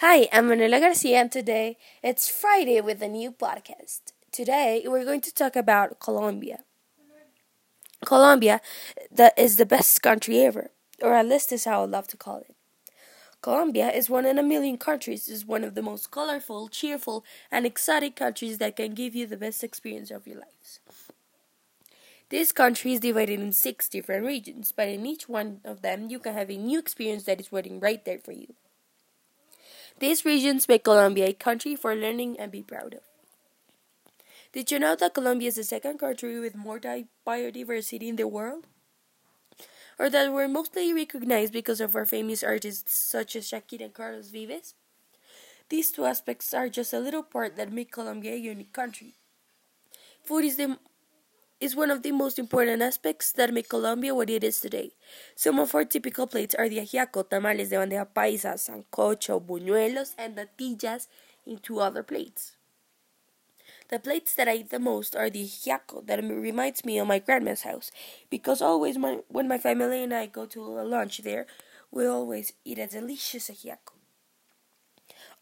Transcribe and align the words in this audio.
Hi, 0.00 0.28
I'm 0.32 0.48
Manuela 0.48 0.80
Garcia, 0.80 1.18
and 1.20 1.30
today 1.30 1.76
it's 2.02 2.28
Friday 2.28 2.80
with 2.80 3.00
a 3.02 3.08
new 3.08 3.30
podcast. 3.30 4.00
Today 4.32 4.82
we're 4.84 5.04
going 5.04 5.20
to 5.20 5.32
talk 5.32 5.54
about 5.54 6.00
Colombia. 6.00 6.64
Colombia 8.04 8.60
that 9.12 9.38
is 9.38 9.58
the 9.58 9.66
best 9.66 10.02
country 10.02 10.40
ever, 10.40 10.72
or 11.00 11.14
at 11.14 11.28
least 11.28 11.52
is 11.52 11.64
how 11.64 11.82
I 11.82 11.86
love 11.86 12.08
to 12.08 12.16
call 12.16 12.38
it. 12.38 12.56
Colombia 13.42 13.92
is 13.92 14.10
one 14.10 14.26
in 14.26 14.40
a 14.40 14.42
million 14.42 14.76
countries, 14.76 15.28
is 15.28 15.46
one 15.46 15.62
of 15.62 15.76
the 15.76 15.82
most 15.82 16.10
colorful, 16.10 16.66
cheerful, 16.66 17.24
and 17.52 17.64
exotic 17.64 18.16
countries 18.16 18.58
that 18.58 18.74
can 18.74 18.92
give 18.94 19.14
you 19.14 19.28
the 19.28 19.36
best 19.36 19.62
experience 19.62 20.10
of 20.10 20.26
your 20.26 20.40
lives. 20.40 20.80
This 22.28 22.50
country 22.50 22.92
is 22.92 23.00
divided 23.00 23.38
in 23.38 23.52
six 23.52 23.88
different 23.88 24.26
regions, 24.26 24.72
but 24.72 24.88
in 24.88 25.06
each 25.06 25.28
one 25.28 25.60
of 25.64 25.82
them 25.82 26.10
you 26.10 26.18
can 26.18 26.34
have 26.34 26.50
a 26.50 26.56
new 26.56 26.78
experience 26.78 27.24
that 27.24 27.40
is 27.40 27.52
waiting 27.52 27.78
right 27.78 28.04
there 28.04 28.18
for 28.18 28.32
you. 28.32 28.54
These 30.00 30.24
regions 30.24 30.68
make 30.68 30.84
Colombia 30.84 31.28
a 31.28 31.32
country 31.32 31.76
for 31.76 31.94
learning 31.94 32.38
and 32.40 32.50
be 32.50 32.62
proud 32.62 32.94
of. 32.94 33.00
Did 34.52 34.70
you 34.70 34.78
know 34.78 34.96
that 34.96 35.14
Colombia 35.14 35.48
is 35.48 35.54
the 35.54 35.64
second 35.64 35.98
country 35.98 36.40
with 36.40 36.56
more 36.56 36.80
biodiversity 36.80 38.08
in 38.08 38.16
the 38.16 38.26
world? 38.26 38.66
Or 39.98 40.10
that 40.10 40.32
we're 40.32 40.48
mostly 40.48 40.92
recognized 40.92 41.52
because 41.52 41.80
of 41.80 41.94
our 41.94 42.04
famous 42.04 42.42
artists 42.42 42.94
such 42.94 43.36
as 43.36 43.48
Shakira 43.48 43.84
and 43.86 43.94
Carlos 43.94 44.30
Vives? 44.30 44.74
These 45.68 45.92
two 45.92 46.04
aspects 46.04 46.52
are 46.52 46.68
just 46.68 46.92
a 46.92 47.00
little 47.00 47.22
part 47.22 47.56
that 47.56 47.72
make 47.72 47.92
Colombia 47.92 48.34
a 48.34 48.36
unique 48.36 48.72
country. 48.72 49.14
Food 50.22 50.44
is 50.44 50.56
the 50.56 50.78
is 51.60 51.74
one 51.74 51.90
of 51.90 52.02
the 52.02 52.12
most 52.12 52.38
important 52.38 52.82
aspects 52.82 53.32
that 53.32 53.52
make 53.52 53.68
Colombia 53.68 54.14
what 54.14 54.28
it 54.28 54.44
is 54.44 54.60
today. 54.60 54.92
Some 55.34 55.58
of 55.58 55.74
our 55.74 55.84
typical 55.84 56.26
plates 56.26 56.54
are 56.54 56.68
the 56.68 56.78
ajiaco, 56.78 57.28
tamales 57.28 57.70
de 57.70 57.76
bandeja 57.76 58.06
paisa, 58.06 58.58
sancocho, 58.58 59.40
buñuelos, 59.40 60.14
and 60.18 60.36
natillas 60.36 61.08
two 61.62 61.80
other 61.80 62.02
plates. 62.02 62.56
The 63.88 63.98
plates 63.98 64.34
that 64.34 64.48
I 64.48 64.56
eat 64.56 64.70
the 64.70 64.80
most 64.80 65.14
are 65.14 65.30
the 65.30 65.44
ajiaco 65.44 66.06
that 66.06 66.22
reminds 66.22 66.84
me 66.84 66.98
of 66.98 67.06
my 67.06 67.20
grandma's 67.20 67.62
house 67.62 67.90
because 68.28 68.60
always 68.60 68.98
my, 68.98 69.20
when 69.28 69.48
my 69.48 69.58
family 69.58 70.02
and 70.02 70.12
I 70.12 70.26
go 70.26 70.44
to 70.46 70.60
lunch 70.60 71.18
there, 71.18 71.46
we 71.90 72.06
always 72.06 72.52
eat 72.64 72.78
a 72.78 72.86
delicious 72.86 73.48
ajiaco. 73.48 73.94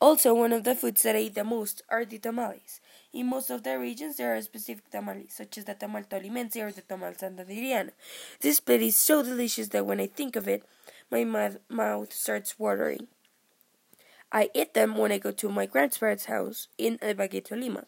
Also, 0.00 0.34
one 0.34 0.52
of 0.52 0.64
the 0.64 0.74
foods 0.74 1.02
that 1.02 1.16
I 1.16 1.20
eat 1.20 1.34
the 1.34 1.44
most 1.44 1.82
are 1.88 2.04
the 2.04 2.18
tamales. 2.18 2.80
In 3.14 3.28
most 3.28 3.48
of 3.48 3.62
the 3.62 3.78
regions, 3.78 4.16
there 4.16 4.34
are 4.36 4.42
specific 4.42 4.90
tamales, 4.90 5.34
such 5.34 5.56
as 5.58 5.64
the 5.66 5.76
tamal 5.76 6.04
tolimense 6.04 6.56
or 6.56 6.72
the 6.72 6.82
tamal 6.82 7.16
santandereano. 7.16 7.90
This 8.40 8.58
plate 8.58 8.82
is 8.82 8.96
so 8.96 9.22
delicious 9.22 9.68
that 9.68 9.86
when 9.86 10.00
I 10.00 10.08
think 10.08 10.34
of 10.34 10.48
it, 10.48 10.64
my 11.12 11.22
mouth 11.70 12.12
starts 12.12 12.58
watering. 12.58 13.06
I 14.32 14.50
eat 14.52 14.74
them 14.74 14.96
when 14.96 15.12
I 15.12 15.18
go 15.18 15.30
to 15.30 15.48
my 15.48 15.64
grandparents' 15.64 16.24
house 16.24 16.66
in 16.76 16.98
El 17.00 17.14
Ibagué, 17.14 17.48
Lima. 17.52 17.84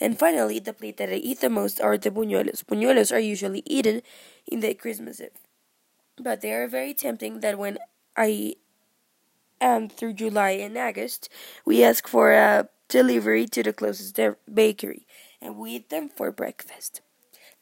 And 0.00 0.18
finally, 0.18 0.58
the 0.58 0.72
plate 0.72 0.96
that 0.96 1.10
I 1.10 1.22
eat 1.22 1.40
the 1.40 1.48
most 1.48 1.80
are 1.80 1.96
the 1.96 2.10
buñuelos. 2.10 2.64
Buñuelos 2.64 3.14
are 3.14 3.20
usually 3.20 3.62
eaten 3.64 4.02
in 4.48 4.58
the 4.58 4.74
Christmas 4.74 5.20
Eve. 5.20 5.30
But 6.18 6.40
they 6.40 6.52
are 6.52 6.66
very 6.66 6.92
tempting 6.92 7.38
that 7.38 7.56
when 7.56 7.78
I 8.16 8.56
am 9.60 9.88
through 9.88 10.14
July 10.14 10.50
and 10.50 10.76
August, 10.76 11.28
we 11.64 11.84
ask 11.84 12.08
for 12.08 12.32
a 12.32 12.68
delivery 12.88 13.46
to 13.46 13.62
the 13.62 13.72
closest 13.72 14.18
bakery, 14.52 15.06
and 15.40 15.56
we 15.56 15.72
eat 15.72 15.90
them 15.90 16.08
for 16.08 16.32
breakfast. 16.32 17.00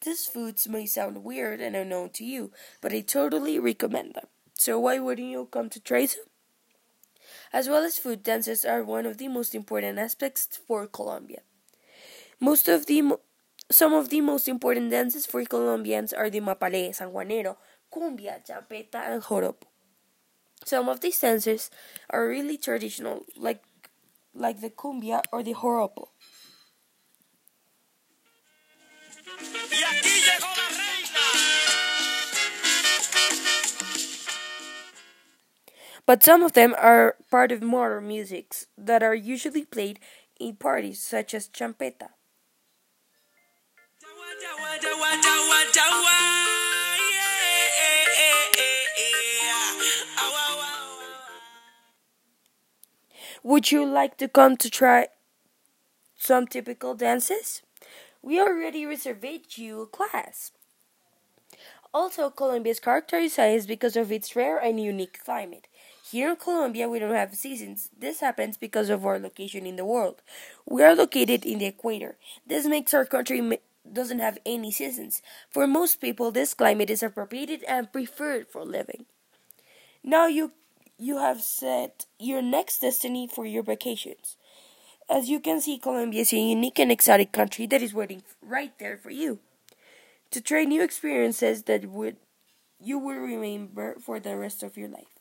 These 0.04 0.26
foods 0.26 0.68
may 0.68 0.86
sound 0.86 1.24
weird 1.24 1.60
and 1.60 1.74
unknown 1.74 2.10
to 2.10 2.24
you, 2.24 2.52
but 2.80 2.92
I 2.92 3.00
totally 3.00 3.58
recommend 3.58 4.14
them. 4.14 4.26
So 4.54 4.78
why 4.78 4.98
wouldn't 4.98 5.28
you 5.28 5.48
come 5.50 5.70
to 5.70 5.80
try 5.80 6.06
some? 6.06 6.24
As 7.52 7.68
well 7.68 7.84
as 7.84 7.98
food, 7.98 8.22
dances 8.22 8.64
are 8.64 8.82
one 8.82 9.06
of 9.06 9.18
the 9.18 9.28
most 9.28 9.54
important 9.54 9.98
aspects 9.98 10.60
for 10.66 10.86
Colombia. 10.86 11.40
Most 12.40 12.68
of 12.68 12.86
the 12.86 13.16
some 13.70 13.94
of 13.94 14.10
the 14.10 14.20
most 14.20 14.46
important 14.46 14.90
dances 14.90 15.24
for 15.24 15.42
Colombians 15.44 16.12
are 16.12 16.28
the 16.28 16.40
mapalé, 16.40 16.92
sanjuanero, 16.92 17.56
cumbia, 17.90 18.44
champeta, 18.44 19.08
and 19.08 19.22
joropo. 19.22 19.64
Some 20.64 20.88
of 20.88 21.00
these 21.00 21.18
dances 21.18 21.70
are 22.10 22.28
really 22.28 22.58
traditional, 22.58 23.24
like 23.36 23.62
like 24.34 24.60
the 24.60 24.70
cumbia 24.70 25.22
or 25.32 25.42
the 25.42 25.54
joropo. 25.54 26.08
But 36.06 36.22
some 36.22 36.42
of 36.42 36.52
them 36.52 36.74
are 36.76 37.16
part 37.30 37.50
of 37.50 37.62
modern 37.62 38.08
musics 38.08 38.66
that 38.76 39.02
are 39.02 39.14
usually 39.14 39.64
played 39.64 40.00
in 40.38 40.56
parties 40.56 41.00
such 41.00 41.32
as 41.32 41.48
champeta. 41.48 42.10
Would 53.54 53.70
you 53.70 53.86
like 53.86 54.16
to 54.16 54.26
come 54.26 54.56
to 54.56 54.68
try 54.68 55.06
some 56.16 56.48
typical 56.48 56.96
dances? 56.96 57.62
We 58.20 58.40
already 58.40 58.84
reserved 58.84 59.56
you 59.56 59.82
a 59.82 59.86
class. 59.86 60.50
Also, 61.94 62.30
Colombia 62.30 62.72
is 62.72 62.80
characterized 62.80 63.68
because 63.68 63.94
of 63.94 64.10
its 64.10 64.34
rare 64.34 64.58
and 64.58 64.80
unique 64.80 65.20
climate. 65.24 65.68
Here 66.10 66.30
in 66.30 66.36
Colombia, 66.36 66.88
we 66.88 66.98
don't 66.98 67.14
have 67.14 67.32
seasons. 67.36 67.90
This 67.96 68.18
happens 68.18 68.56
because 68.56 68.90
of 68.90 69.06
our 69.06 69.20
location 69.20 69.66
in 69.66 69.76
the 69.76 69.84
world. 69.84 70.20
We 70.66 70.82
are 70.82 70.96
located 70.96 71.44
in 71.46 71.60
the 71.60 71.66
equator. 71.66 72.16
This 72.44 72.66
makes 72.66 72.92
our 72.92 73.04
country 73.04 73.60
doesn't 73.86 74.18
have 74.18 74.38
any 74.44 74.72
seasons. 74.72 75.22
For 75.48 75.68
most 75.68 76.00
people, 76.00 76.32
this 76.32 76.54
climate 76.54 76.90
is 76.90 77.04
appropriate 77.04 77.62
and 77.68 77.92
preferred 77.92 78.48
for 78.48 78.64
living. 78.64 79.06
Now 80.02 80.26
you 80.26 80.50
you 80.98 81.18
have 81.18 81.40
set 81.40 82.06
your 82.18 82.42
next 82.42 82.80
destiny 82.80 83.26
for 83.26 83.46
your 83.46 83.62
vacations. 83.62 84.36
As 85.08 85.28
you 85.28 85.40
can 85.40 85.60
see, 85.60 85.78
Colombia 85.78 86.22
is 86.22 86.32
a 86.32 86.38
unique 86.38 86.78
and 86.78 86.90
exotic 86.90 87.32
country 87.32 87.66
that 87.66 87.82
is 87.82 87.92
waiting 87.92 88.22
right 88.42 88.72
there 88.78 88.96
for 88.96 89.10
you 89.10 89.40
to 90.30 90.40
try 90.40 90.64
new 90.64 90.82
experiences 90.82 91.64
that 91.64 91.86
would 91.86 92.16
you 92.80 92.98
will 92.98 93.16
remember 93.16 93.96
for 94.00 94.18
the 94.18 94.36
rest 94.36 94.62
of 94.62 94.76
your 94.76 94.88
life. 94.88 95.14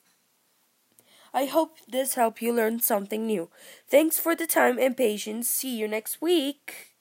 I 1.34 1.46
hope 1.46 1.78
this 1.88 2.16
helped 2.16 2.42
you 2.42 2.54
learn 2.54 2.80
something 2.80 3.26
new. 3.26 3.50
Thanks 3.90 4.20
for 4.20 4.36
the 4.36 4.46
time 4.46 4.78
and 4.78 4.96
patience. 4.96 5.50
See 5.50 5.76
you 5.76 5.88
next 5.88 6.22
week. 6.22 6.94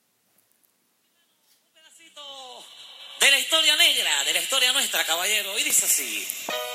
De 3.21 3.31
la 3.31 3.39
historia 3.39 3.77
negra, 3.77 4.25
de 4.27 4.33
la 4.33 4.41
historia 4.41 4.72
nuestra, 4.72 5.04
caballero, 5.04 5.56
y 5.56 5.62
dice 5.62 5.84
así. 5.87 6.72